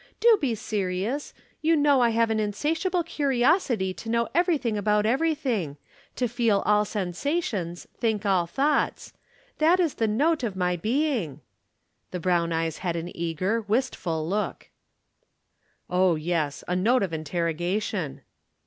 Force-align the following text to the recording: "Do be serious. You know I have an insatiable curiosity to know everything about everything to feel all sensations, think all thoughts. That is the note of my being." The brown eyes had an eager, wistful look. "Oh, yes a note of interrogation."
"Do 0.19 0.35
be 0.41 0.55
serious. 0.55 1.31
You 1.61 1.75
know 1.75 2.01
I 2.01 2.09
have 2.09 2.31
an 2.31 2.39
insatiable 2.39 3.03
curiosity 3.03 3.93
to 3.93 4.09
know 4.09 4.29
everything 4.33 4.75
about 4.75 5.05
everything 5.05 5.77
to 6.15 6.27
feel 6.27 6.63
all 6.65 6.85
sensations, 6.85 7.87
think 7.99 8.25
all 8.25 8.47
thoughts. 8.47 9.13
That 9.59 9.79
is 9.79 9.93
the 9.93 10.07
note 10.07 10.41
of 10.41 10.55
my 10.55 10.75
being." 10.75 11.41
The 12.09 12.19
brown 12.19 12.51
eyes 12.51 12.79
had 12.79 12.95
an 12.95 13.15
eager, 13.15 13.61
wistful 13.61 14.27
look. 14.27 14.71
"Oh, 15.87 16.15
yes 16.15 16.63
a 16.67 16.75
note 16.75 17.03
of 17.03 17.13
interrogation." 17.13 18.21